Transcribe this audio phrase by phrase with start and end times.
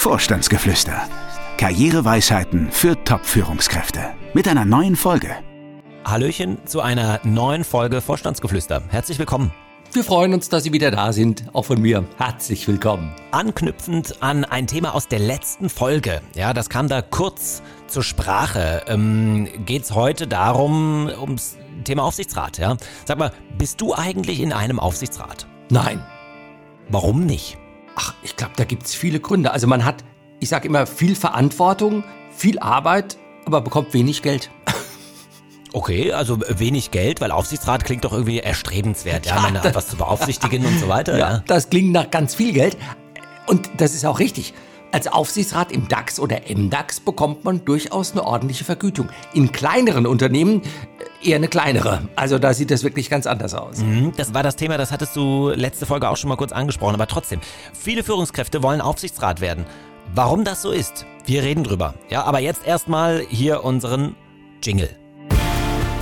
[0.00, 1.10] Vorstandsgeflüster.
[1.58, 4.14] Karriereweisheiten für Top-Führungskräfte.
[4.32, 5.28] Mit einer neuen Folge.
[6.06, 8.82] Hallöchen zu einer neuen Folge Vorstandsgeflüster.
[8.88, 9.52] Herzlich willkommen.
[9.92, 11.44] Wir freuen uns, dass Sie wieder da sind.
[11.52, 13.14] Auch von mir herzlich willkommen.
[13.30, 18.84] Anknüpfend an ein Thema aus der letzten Folge, ja, das kam da kurz zur Sprache,
[18.86, 22.56] ähm, geht es heute darum, ums Thema Aufsichtsrat.
[22.56, 22.78] Ja?
[23.04, 25.46] Sag mal, bist du eigentlich in einem Aufsichtsrat?
[25.68, 26.02] Nein.
[26.88, 27.58] Warum nicht?
[28.00, 29.50] Ach, ich glaube, da gibt es viele Gründe.
[29.50, 30.04] Also man hat,
[30.38, 32.02] ich sage immer, viel Verantwortung,
[32.34, 34.50] viel Arbeit, aber bekommt wenig Geld.
[35.72, 40.66] Okay, also wenig Geld, weil Aufsichtsrat klingt doch irgendwie erstrebenswert, ja, ja etwas zu beaufsichtigen
[40.66, 41.16] und so weiter.
[41.16, 42.76] Ja, ja, das klingt nach ganz viel Geld.
[43.46, 44.52] Und das ist auch richtig.
[44.90, 49.10] Als Aufsichtsrat im DAX oder MDAX bekommt man durchaus eine ordentliche Vergütung.
[49.32, 50.62] In kleineren Unternehmen
[51.22, 52.02] eher eine kleinere.
[52.16, 53.78] Also da sieht das wirklich ganz anders aus.
[53.78, 56.94] Mhm, das war das Thema, das hattest du letzte Folge auch schon mal kurz angesprochen.
[56.94, 57.40] Aber trotzdem,
[57.72, 59.66] viele Führungskräfte wollen Aufsichtsrat werden.
[60.14, 61.94] Warum das so ist, wir reden drüber.
[62.08, 64.16] Ja, aber jetzt erstmal hier unseren
[64.62, 64.90] Jingle.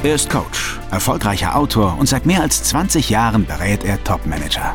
[0.02, 4.74] Er ist Coach, erfolgreicher Autor und seit mehr als 20 Jahren berät er Topmanager.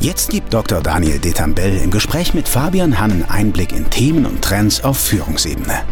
[0.00, 0.80] Jetzt gibt Dr.
[0.80, 5.82] Daniel Detambell im Gespräch mit Fabian Hannen Einblick in Themen und Trends auf Führungsebene.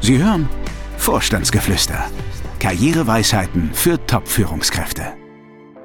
[0.00, 0.48] Sie hören
[0.96, 2.04] Vorstandsgeflüster.
[2.64, 5.02] Karriereweisheiten für Top-Führungskräfte.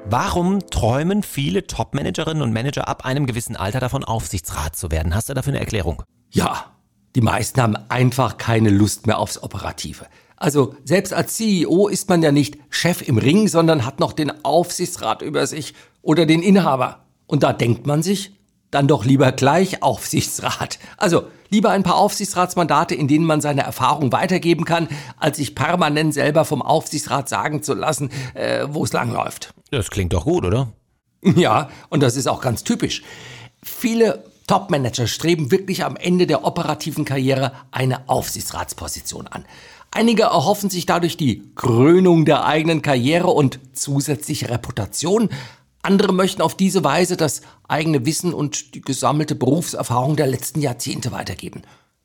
[0.06, 5.14] Warum träumen viele Top-Managerinnen und Manager ab einem gewissen Alter davon, Aufsichtsrat zu werden?
[5.14, 6.02] Hast du dafür eine Erklärung?
[6.30, 6.72] Ja,
[7.14, 10.06] die meisten haben einfach keine Lust mehr aufs Operative.
[10.38, 14.42] Also selbst als CEO ist man ja nicht Chef im Ring, sondern hat noch den
[14.42, 17.04] Aufsichtsrat über sich oder den Inhaber.
[17.26, 18.39] Und da denkt man sich,
[18.70, 20.78] dann doch lieber gleich Aufsichtsrat.
[20.96, 26.14] Also lieber ein paar Aufsichtsratsmandate, in denen man seine Erfahrung weitergeben kann, als sich permanent
[26.14, 29.52] selber vom Aufsichtsrat sagen zu lassen, äh, wo es langläuft.
[29.70, 30.72] Das klingt doch gut, oder?
[31.22, 33.02] Ja, und das ist auch ganz typisch.
[33.62, 39.44] Viele Topmanager streben wirklich am Ende der operativen Karriere eine Aufsichtsratsposition an.
[39.92, 45.30] Einige erhoffen sich dadurch die Krönung der eigenen Karriere und zusätzliche Reputation,
[45.82, 51.12] andere möchten auf diese Weise das eigene Wissen und die gesammelte Berufserfahrung der letzten Jahrzehnte
[51.12, 51.62] weitergeben.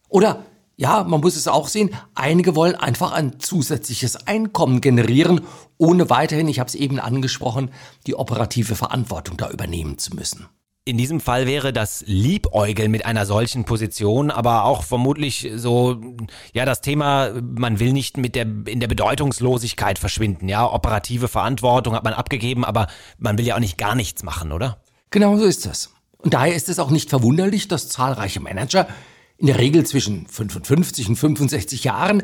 [0.08, 0.46] Oder,
[0.78, 5.41] ja, man muss es auch sehen, einige wollen einfach ein zusätzliches Einkommen generieren,
[5.78, 7.72] ohne weiterhin, ich habe es eben angesprochen,
[8.08, 10.47] die operative Verantwortung da übernehmen zu müssen.
[10.88, 16.00] In diesem Fall wäre das Liebäugeln mit einer solchen Position, aber auch vermutlich so,
[16.53, 20.72] ja, das Thema, man will nicht mit der, in der Bedeutungslosigkeit verschwinden, ja.
[20.72, 22.85] Operative Verantwortung hat man abgegeben, aber
[23.18, 24.78] man will ja auch nicht gar nichts machen, oder?
[25.09, 25.90] Genau so ist das.
[26.19, 28.88] Und daher ist es auch nicht verwunderlich, dass zahlreiche Manager,
[29.40, 32.22] in der Regel zwischen 55 und 65 Jahren,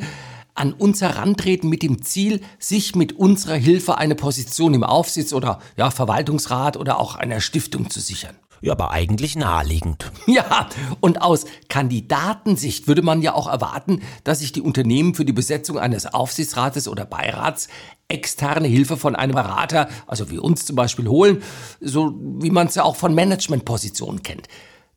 [0.54, 5.62] an uns herantreten mit dem Ziel, sich mit unserer Hilfe eine Position im Aufsitz oder
[5.78, 8.36] ja, Verwaltungsrat oder auch einer Stiftung zu sichern.
[8.62, 10.12] Ja, aber eigentlich naheliegend.
[10.28, 10.70] Ja,
[11.02, 15.78] und aus Kandidatensicht würde man ja auch erwarten, dass sich die Unternehmen für die Besetzung
[15.78, 17.68] eines Aufsichtsrates oder Beirats
[18.08, 21.42] externe Hilfe von einem Berater, also wie uns zum Beispiel, holen,
[21.82, 24.48] so wie man es ja auch von Managementpositionen kennt.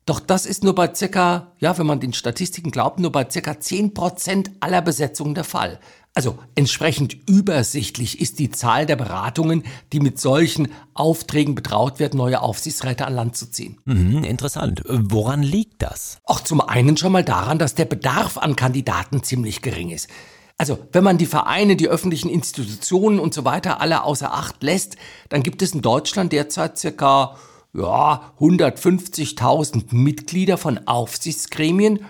[0.05, 3.51] Doch das ist nur bei circa, ja, wenn man den Statistiken glaubt, nur bei circa
[3.51, 5.79] 10% aller Besetzungen der Fall.
[6.17, 12.41] Also entsprechend übersichtlich ist die Zahl der Beratungen, die mit solchen Aufträgen betraut wird, neue
[12.41, 13.81] Aufsichtsräte an Land zu ziehen.
[13.83, 14.81] Mhm, interessant.
[14.87, 16.19] Woran liegt das?
[16.23, 20.09] Auch zum einen schon mal daran, dass der Bedarf an Kandidaten ziemlich gering ist.
[20.57, 24.95] Also, wenn man die Vereine, die öffentlichen Institutionen und so weiter alle außer Acht lässt,
[25.27, 27.35] dann gibt es in Deutschland derzeit circa
[27.73, 32.05] ja, 150.000 Mitglieder von Aufsichtsgremien.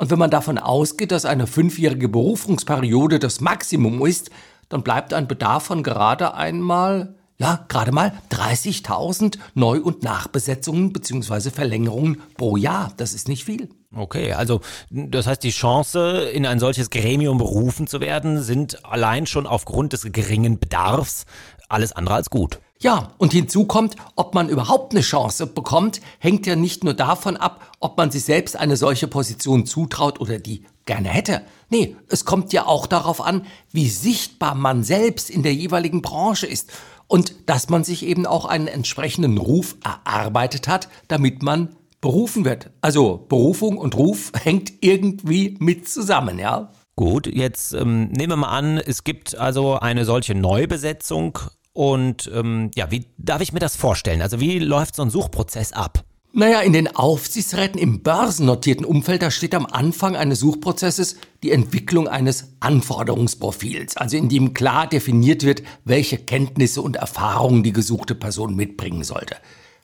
[0.00, 4.30] Und wenn man davon ausgeht, dass eine fünfjährige Berufungsperiode das Maximum ist,
[4.70, 11.50] dann bleibt ein Bedarf von gerade einmal, ja, gerade mal 30.000 Neu- und Nachbesetzungen bzw.
[11.50, 12.94] Verlängerungen pro Jahr.
[12.96, 13.68] Das ist nicht viel.
[13.94, 19.26] Okay, also das heißt, die Chance, in ein solches Gremium berufen zu werden, sind allein
[19.26, 21.26] schon aufgrund des geringen Bedarfs
[21.68, 22.58] alles andere als gut.
[22.82, 27.36] Ja, und hinzu kommt, ob man überhaupt eine Chance bekommt, hängt ja nicht nur davon
[27.36, 31.42] ab, ob man sich selbst eine solche Position zutraut oder die gerne hätte.
[31.68, 36.46] Nee, es kommt ja auch darauf an, wie sichtbar man selbst in der jeweiligen Branche
[36.46, 36.72] ist
[37.06, 42.70] und dass man sich eben auch einen entsprechenden Ruf erarbeitet hat, damit man berufen wird.
[42.80, 46.72] Also Berufung und Ruf hängt irgendwie mit zusammen, ja.
[46.96, 51.38] Gut, jetzt ähm, nehmen wir mal an, es gibt also eine solche Neubesetzung
[51.72, 54.22] und ähm, ja, wie darf ich mir das vorstellen?
[54.22, 56.04] Also wie läuft so ein Suchprozess ab?
[56.32, 62.06] Naja, in den Aufsichtsräten im börsennotierten Umfeld, da steht am Anfang eines Suchprozesses die Entwicklung
[62.06, 68.54] eines Anforderungsprofils, also in dem klar definiert wird, welche Kenntnisse und Erfahrungen die gesuchte Person
[68.54, 69.36] mitbringen sollte.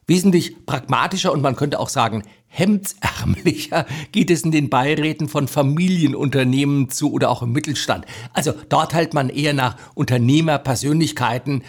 [0.08, 6.90] Wesentlich pragmatischer und man könnte auch sagen hemdsärmelicher geht es in den Beiräten von Familienunternehmen
[6.90, 8.06] zu oder auch im Mittelstand.
[8.32, 11.62] Also dort hält man eher nach Unternehmerpersönlichkeiten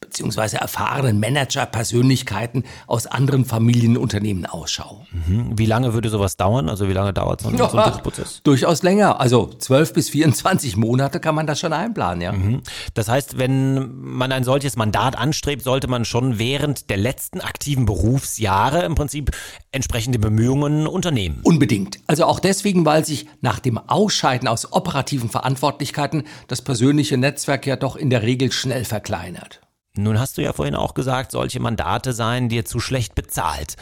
[0.00, 5.06] beziehungsweise erfahrenen Manager-Persönlichkeiten aus anderen Familienunternehmen Ausschau.
[5.12, 5.58] Mhm.
[5.58, 6.68] Wie lange würde sowas dauern?
[6.68, 8.40] Also wie lange dauert so ein, ja, so ein Prozess?
[8.42, 9.20] Durchaus länger.
[9.20, 12.32] Also 12 bis 24 Monate kann man das schon einplanen, ja.
[12.32, 12.62] Mhm.
[12.94, 17.84] Das heißt, wenn man ein solches Mandat anstrebt, sollte man schon während der letzten aktiven
[17.84, 19.30] Berufsjahre im Prinzip
[19.70, 21.40] entsprechende Bemühungen unternehmen.
[21.42, 22.00] Unbedingt.
[22.06, 27.76] Also auch deswegen, weil sich nach dem Ausscheiden aus operativen Verantwortlichkeiten das persönliche Netzwerk ja
[27.76, 29.60] doch in der Regel schnell verkleinert.
[30.02, 33.76] Nun hast du ja vorhin auch gesagt, solche Mandate seien dir zu schlecht bezahlt.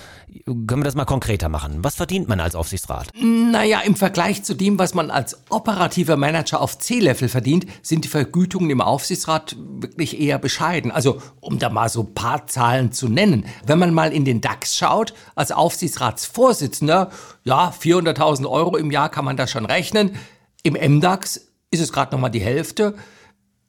[0.44, 1.78] Können wir das mal konkreter machen?
[1.82, 3.08] Was verdient man als Aufsichtsrat?
[3.14, 8.08] Naja, im Vergleich zu dem, was man als operativer Manager auf C-Level verdient, sind die
[8.08, 10.90] Vergütungen im Aufsichtsrat wirklich eher bescheiden.
[10.90, 13.46] Also, um da mal so ein paar Zahlen zu nennen.
[13.64, 17.10] Wenn man mal in den DAX schaut, als Aufsichtsratsvorsitzender,
[17.44, 20.16] ja, 400.000 Euro im Jahr kann man da schon rechnen.
[20.62, 22.94] Im MDAX ist es gerade nochmal die Hälfte.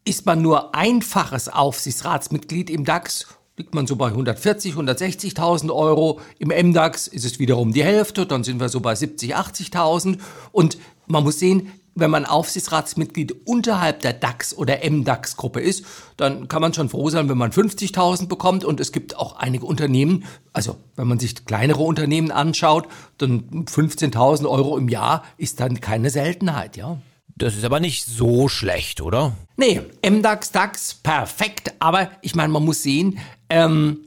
[0.05, 3.27] Ist man nur einfaches Aufsichtsratsmitglied im DAX,
[3.59, 6.21] liegt man so bei 140, 160.000 Euro.
[6.39, 10.17] Im MDAX ist es wiederum die Hälfte, dann sind wir so bei 70, 80.000.
[10.53, 15.83] Und man muss sehen, wenn man Aufsichtsratsmitglied unterhalb der DAX- oder MDAX-Gruppe ist,
[16.15, 18.63] dann kann man schon froh sein, wenn man 50.000 bekommt.
[18.63, 20.23] Und es gibt auch einige Unternehmen,
[20.53, 22.87] also wenn man sich kleinere Unternehmen anschaut,
[23.17, 26.97] dann 15.000 Euro im Jahr ist dann keine Seltenheit, ja.
[27.39, 29.33] Das ist aber nicht so schlecht, oder?
[29.55, 31.73] Nee, MDAX, DAX, perfekt.
[31.79, 33.17] Aber ich meine, man muss sehen,
[33.49, 34.01] ähm,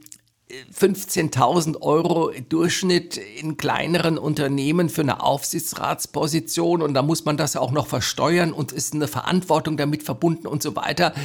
[0.71, 7.71] 15.000 Euro Durchschnitt in kleineren Unternehmen für eine Aufsichtsratsposition und da muss man das auch
[7.71, 11.15] noch versteuern und ist eine Verantwortung damit verbunden und so weiter.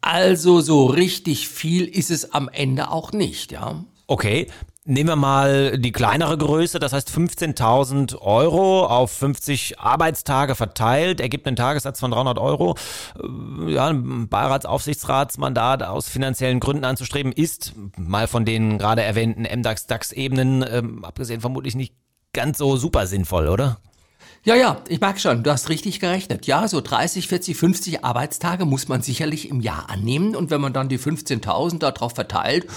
[0.00, 3.84] Also so richtig viel ist es am Ende auch nicht, ja.
[4.06, 4.46] Okay,
[4.88, 11.44] Nehmen wir mal die kleinere Größe, das heißt 15.000 Euro auf 50 Arbeitstage verteilt, ergibt
[11.48, 12.76] einen Tagessatz von 300 Euro.
[13.20, 20.64] Äh, ja, ein Beiratsaufsichtsratsmandat aus finanziellen Gründen anzustreben, ist mal von den gerade erwähnten MDAX-DAX-Ebenen,
[20.70, 21.92] ähm, abgesehen vermutlich nicht
[22.32, 23.78] ganz so super sinnvoll, oder?
[24.44, 26.46] Ja, ja, ich merke schon, du hast richtig gerechnet.
[26.46, 30.72] Ja, so 30, 40, 50 Arbeitstage muss man sicherlich im Jahr annehmen und wenn man
[30.72, 32.68] dann die 15.000 darauf verteilt,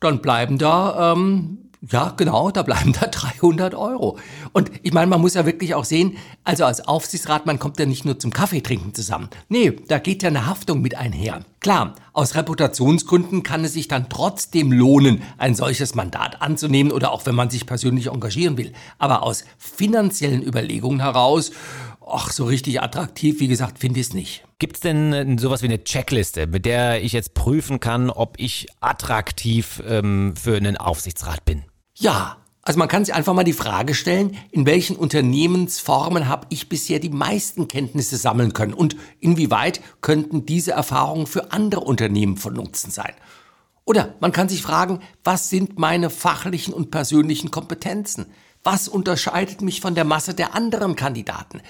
[0.00, 1.58] dann bleiben da, ähm,
[1.90, 4.18] ja, genau, da bleiben da 300 Euro.
[4.52, 7.86] Und ich meine, man muss ja wirklich auch sehen, also als Aufsichtsrat, man kommt ja
[7.86, 9.28] nicht nur zum Kaffeetrinken zusammen.
[9.48, 11.40] Nee, da geht ja eine Haftung mit einher.
[11.60, 17.26] Klar, aus Reputationsgründen kann es sich dann trotzdem lohnen, ein solches Mandat anzunehmen oder auch
[17.26, 18.72] wenn man sich persönlich engagieren will.
[18.98, 21.52] Aber aus finanziellen Überlegungen heraus,
[22.06, 24.44] ach, so richtig attraktiv, wie gesagt, finde ich es nicht.
[24.58, 28.38] Gibt es denn äh, sowas wie eine Checkliste, mit der ich jetzt prüfen kann, ob
[28.38, 31.64] ich attraktiv ähm, für einen Aufsichtsrat bin?
[31.94, 36.70] Ja, also man kann sich einfach mal die Frage stellen, in welchen Unternehmensformen habe ich
[36.70, 42.54] bisher die meisten Kenntnisse sammeln können und inwieweit könnten diese Erfahrungen für andere Unternehmen von
[42.54, 43.12] Nutzen sein.
[43.84, 48.26] Oder man kann sich fragen, was sind meine fachlichen und persönlichen Kompetenzen?
[48.62, 51.60] Was unterscheidet mich von der Masse der anderen Kandidaten?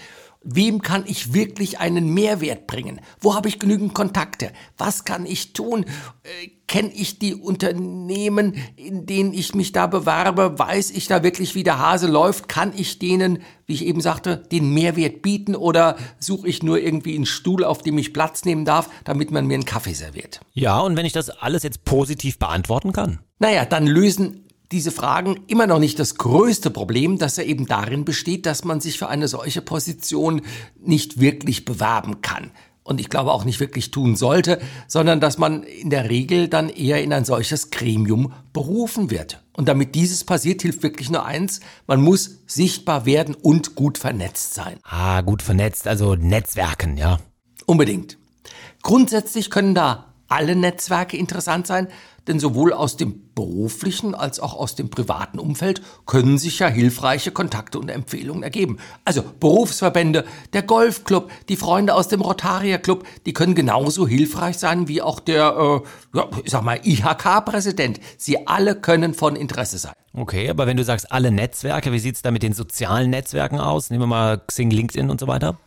[0.45, 3.01] Wem kann ich wirklich einen Mehrwert bringen?
[3.19, 4.53] Wo habe ich genügend Kontakte?
[4.77, 5.85] Was kann ich tun?
[6.23, 10.59] Äh, Kenne ich die Unternehmen, in denen ich mich da bewerbe?
[10.59, 12.49] Weiß ich da wirklich, wie der Hase läuft?
[12.49, 17.15] Kann ich denen, wie ich eben sagte, den Mehrwert bieten oder suche ich nur irgendwie
[17.15, 20.41] einen Stuhl, auf dem ich Platz nehmen darf, damit man mir einen Kaffee serviert?
[20.55, 23.21] Ja, und wenn ich das alles jetzt positiv beantworten kann?
[23.39, 24.44] Naja, dann lösen
[24.75, 28.81] diese Fragen immer noch nicht das größte Problem, das ja eben darin besteht, dass man
[28.81, 30.43] sich für eine solche Position
[30.81, 32.51] nicht wirklich bewerben kann.
[32.83, 36.69] Und ich glaube auch nicht wirklich tun sollte, sondern dass man in der Regel dann
[36.69, 39.43] eher in ein solches Gremium berufen wird.
[39.53, 44.55] Und damit dieses passiert, hilft wirklich nur eins, man muss sichtbar werden und gut vernetzt
[44.55, 44.79] sein.
[44.83, 47.21] Ah, gut vernetzt, also Netzwerken, ja.
[47.65, 48.19] Unbedingt.
[48.83, 51.87] Grundsätzlich können da alle Netzwerke interessant sein,
[52.27, 57.31] denn sowohl aus dem beruflichen als auch aus dem privaten Umfeld können sich ja hilfreiche
[57.31, 58.79] Kontakte und Empfehlungen ergeben.
[59.05, 64.89] Also Berufsverbände, der Golfclub, die Freunde aus dem Rotarier Club, die können genauso hilfreich sein
[64.89, 65.83] wie auch der,
[66.15, 68.01] äh, ja, ich sag mal, IHK-Präsident.
[68.17, 69.95] Sie alle können von Interesse sein.
[70.17, 73.91] Okay, aber wenn du sagst alle Netzwerke, wie sieht's da mit den sozialen Netzwerken aus?
[73.91, 75.59] Nehmen wir mal Xing, LinkedIn und so weiter.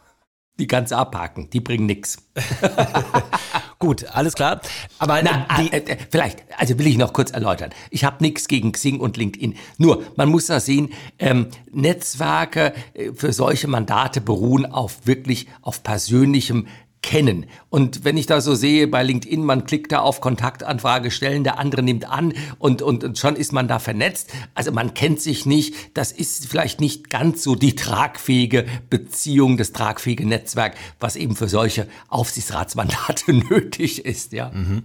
[0.57, 2.17] Die ganz abhaken, die bringen nix.
[3.79, 4.61] Gut, alles klar.
[4.97, 7.69] Aber Na, die, äh, äh, vielleicht, also will ich noch kurz erläutern.
[7.91, 9.55] Ich habe nichts gegen Xing und LinkedIn.
[9.77, 15.83] Nur, man muss da sehen, ähm, Netzwerke äh, für solche Mandate beruhen auf wirklich auf
[15.83, 16.65] persönlichem
[17.07, 17.45] kennen.
[17.69, 21.57] Und wenn ich da so sehe bei LinkedIn, man klickt da auf Kontaktanfrage stellen, der
[21.57, 24.29] andere nimmt an und, und, und schon ist man da vernetzt.
[24.55, 25.73] Also man kennt sich nicht.
[25.93, 31.47] Das ist vielleicht nicht ganz so die tragfähige Beziehung, das tragfähige Netzwerk, was eben für
[31.47, 34.49] solche Aufsichtsratsmandate nötig ist, ja.
[34.49, 34.83] Mhm.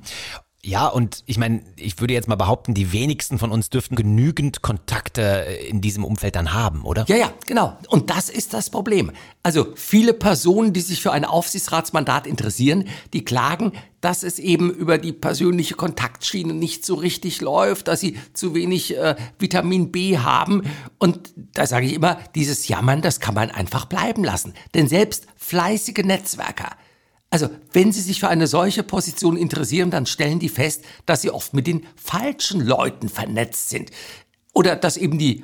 [0.64, 4.62] Ja, und ich meine, ich würde jetzt mal behaupten, die wenigsten von uns dürften genügend
[4.62, 7.04] Kontakte äh, in diesem Umfeld dann haben, oder?
[7.09, 7.76] Ja, ja, genau.
[7.88, 9.11] Und das ist das Problem.
[9.42, 14.99] Also viele Personen, die sich für ein Aufsichtsratsmandat interessieren, die klagen, dass es eben über
[14.99, 20.62] die persönliche Kontaktschiene nicht so richtig läuft, dass sie zu wenig äh, Vitamin B haben.
[20.99, 24.54] Und da sage ich immer, dieses Jammern, das kann man einfach bleiben lassen.
[24.75, 26.71] Denn selbst fleißige Netzwerker,
[27.33, 31.31] also, wenn Sie sich für eine solche Position interessieren, dann stellen die fest, dass Sie
[31.31, 33.91] oft mit den falschen Leuten vernetzt sind.
[34.53, 35.43] Oder dass eben die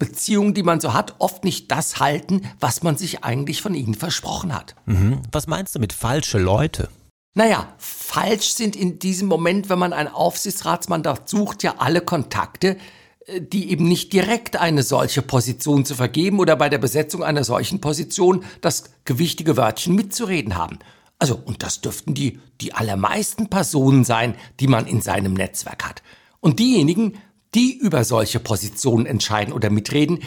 [0.00, 3.94] Beziehungen, die man so hat, oft nicht das halten, was man sich eigentlich von ihnen
[3.94, 4.74] versprochen hat.
[4.86, 5.20] Mhm.
[5.30, 6.88] Was meinst du mit falsche Leute?
[7.34, 12.78] Naja, falsch sind in diesem Moment, wenn man ein Aufsichtsratsmandat sucht, ja alle Kontakte,
[13.26, 17.44] äh, die eben nicht direkt eine solche Position zu vergeben oder bei der Besetzung einer
[17.44, 20.80] solchen Position das gewichtige Wörtchen mitzureden haben.
[21.18, 26.02] Also, und das dürften die, die allermeisten Personen sein, die man in seinem Netzwerk hat.
[26.40, 27.18] Und diejenigen,
[27.54, 30.20] die über solche Positionen entscheiden oder mitreden,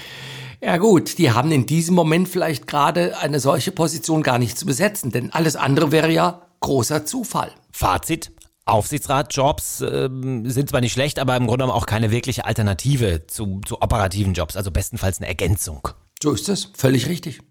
[0.63, 4.65] ja gut, die haben in diesem Moment vielleicht gerade eine solche Position gar nicht zu
[4.65, 7.51] besetzen, denn alles andere wäre ja großer Zufall.
[7.71, 8.31] Fazit.
[8.65, 10.09] Aufsichtsratjobs äh,
[10.43, 14.33] sind zwar nicht schlecht, aber im Grunde genommen auch keine wirkliche Alternative zu, zu operativen
[14.33, 15.87] Jobs, also bestenfalls eine Ergänzung.
[16.21, 17.41] So ist es, völlig richtig.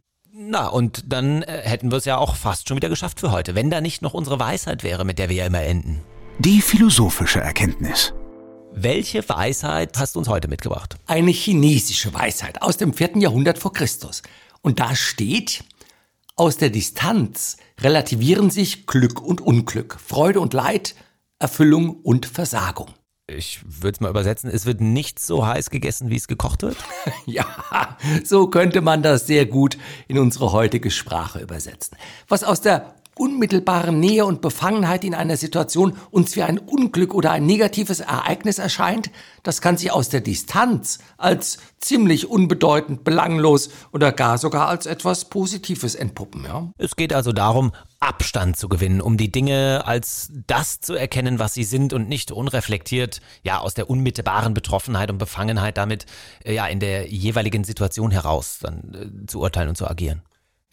[0.42, 3.54] Na, und dann äh, hätten wir es ja auch fast schon wieder geschafft für heute,
[3.54, 6.00] wenn da nicht noch unsere Weisheit wäre, mit der wir ja immer enden.
[6.38, 8.14] Die philosophische Erkenntnis.
[8.72, 10.96] Welche Weisheit hast du uns heute mitgebracht?
[11.06, 14.22] Eine chinesische Weisheit aus dem vierten Jahrhundert vor Christus.
[14.62, 15.62] Und da steht,
[16.36, 20.94] aus der Distanz relativieren sich Glück und Unglück, Freude und Leid,
[21.38, 22.94] Erfüllung und Versagung
[23.36, 26.76] ich würde es mal übersetzen, es wird nicht so heiß gegessen, wie es gekocht wird?
[27.26, 27.46] ja,
[28.24, 31.96] so könnte man das sehr gut in unsere heutige Sprache übersetzen.
[32.28, 37.32] Was aus der unmittelbaren Nähe und Befangenheit in einer Situation uns wie ein Unglück oder
[37.32, 39.10] ein negatives Ereignis erscheint,
[39.42, 45.26] das kann sich aus der Distanz als ziemlich unbedeutend, belanglos oder gar sogar als etwas
[45.26, 46.44] Positives entpuppen.
[46.44, 46.70] Ja?
[46.78, 51.52] Es geht also darum, Abstand zu gewinnen, um die Dinge als das zu erkennen, was
[51.52, 56.06] sie sind und nicht unreflektiert, ja, aus der unmittelbaren Betroffenheit und Befangenheit damit,
[56.44, 60.22] äh, ja, in der jeweiligen Situation heraus dann äh, zu urteilen und zu agieren.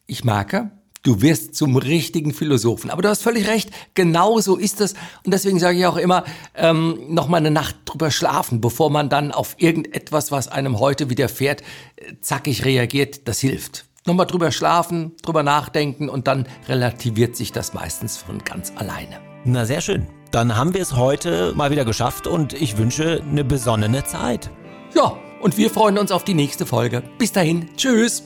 [0.05, 0.71] Ich merke,
[1.07, 2.89] Du wirst zum richtigen Philosophen.
[2.89, 4.91] Aber du hast völlig recht, genau so ist es.
[5.23, 9.07] Und deswegen sage ich auch immer, ähm, noch mal eine Nacht drüber schlafen, bevor man
[9.07, 11.61] dann auf irgendetwas, was einem heute widerfährt,
[11.95, 13.25] äh, zackig reagiert.
[13.25, 13.85] Das hilft.
[14.05, 19.21] Nochmal drüber schlafen, drüber nachdenken und dann relativiert sich das meistens von ganz alleine.
[19.45, 20.07] Na, sehr schön.
[20.31, 24.49] Dann haben wir es heute mal wieder geschafft und ich wünsche eine besonnene Zeit.
[24.93, 27.01] Ja, und wir freuen uns auf die nächste Folge.
[27.17, 28.23] Bis dahin, tschüss.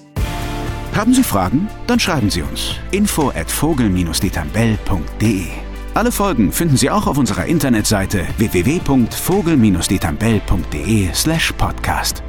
[0.93, 1.69] Haben Sie Fragen?
[1.88, 2.75] Dann schreiben Sie uns.
[2.91, 5.45] info at vogel-detambell.de
[5.93, 12.21] Alle Folgen finden Sie auch auf unserer Internetseite www.vogel-detambell.de slash podcast.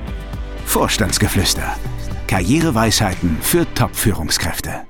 [0.64, 1.74] Vorstandsgeflüster.
[2.28, 4.86] Karriereweisheiten für Top-Führungskräfte.